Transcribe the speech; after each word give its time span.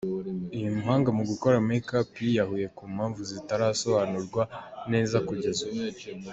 Uyu 0.57 0.75
muhanga 0.75 1.09
mu 1.17 1.23
gukora 1.29 1.65
makeup, 1.67 2.09
yiyahuye 2.23 2.67
ku 2.77 2.83
mpamvu 2.93 3.19
zitarasobanurwa 3.31 4.43
neza 4.91 5.17
kugeza 5.27 5.59
ubu. 5.69 5.81